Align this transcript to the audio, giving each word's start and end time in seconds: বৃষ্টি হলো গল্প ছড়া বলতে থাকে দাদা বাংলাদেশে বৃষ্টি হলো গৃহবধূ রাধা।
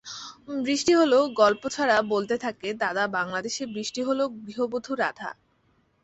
বৃষ্টি 0.63 0.93
হলো 0.95 1.17
গল্প 1.41 1.63
ছড়া 1.69 1.97
বলতে 2.13 2.35
থাকে 2.37 2.67
দাদা 2.83 3.03
বাংলাদেশে 3.17 3.63
বৃষ্টি 3.75 4.01
হলো 4.03 4.23
গৃহবধূ 4.39 4.91
রাধা। 4.95 5.29